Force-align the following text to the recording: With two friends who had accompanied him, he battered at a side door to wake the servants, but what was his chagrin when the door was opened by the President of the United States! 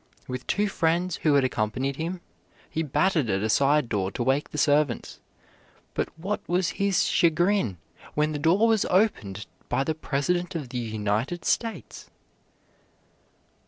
With 0.27 0.47
two 0.47 0.67
friends 0.67 1.17
who 1.17 1.35
had 1.35 1.43
accompanied 1.43 1.97
him, 1.97 2.21
he 2.67 2.81
battered 2.81 3.29
at 3.29 3.43
a 3.43 3.51
side 3.51 3.87
door 3.87 4.09
to 4.13 4.23
wake 4.23 4.49
the 4.49 4.57
servants, 4.57 5.19
but 5.93 6.09
what 6.17 6.41
was 6.49 6.69
his 6.81 7.03
chagrin 7.03 7.77
when 8.15 8.31
the 8.31 8.39
door 8.39 8.67
was 8.67 8.83
opened 8.85 9.45
by 9.69 9.83
the 9.83 9.93
President 9.93 10.55
of 10.55 10.69
the 10.69 10.79
United 10.79 11.45
States! 11.45 12.09